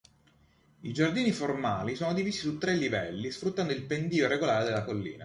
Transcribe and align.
I 0.79 0.91
giardini 0.93 1.31
formali 1.31 1.93
sono 1.93 2.13
divisi 2.15 2.39
su 2.39 2.57
tre 2.57 2.73
livelli, 2.73 3.29
sfruttando 3.29 3.71
il 3.71 3.83
pendio 3.83 4.25
irregolare 4.25 4.63
della 4.63 4.83
collina. 4.83 5.19